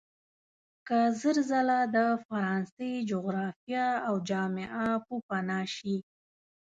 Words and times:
که 0.87 0.97
زر 1.19 1.37
ځله 1.49 1.79
د 1.95 1.97
فرانسې 2.25 2.89
جغرافیه 3.09 3.87
او 4.07 4.13
جامعه 4.29 4.85
پوپناه 5.05 5.65
شي. 5.75 5.95